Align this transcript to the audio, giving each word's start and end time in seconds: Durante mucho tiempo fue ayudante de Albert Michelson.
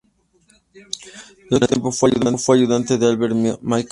Durante 1.43 1.75
mucho 1.77 1.93
tiempo 2.09 2.37
fue 2.39 2.57
ayudante 2.57 2.97
de 2.97 3.05
Albert 3.05 3.35
Michelson. 3.61 3.89